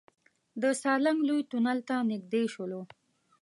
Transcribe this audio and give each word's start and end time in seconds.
د 0.61 0.63
سالنګ 0.81 1.19
لوی 1.27 1.41
تونل 1.49 1.79
ته 1.87 1.95
نزدې 2.09 2.43
شولو. 2.53 2.81